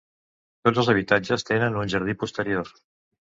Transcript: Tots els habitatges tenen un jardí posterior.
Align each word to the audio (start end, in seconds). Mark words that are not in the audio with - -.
Tots 0.67 0.79
els 0.83 0.87
habitatges 0.93 1.45
tenen 1.49 1.77
un 1.83 1.91
jardí 1.95 2.17
posterior. 2.23 2.73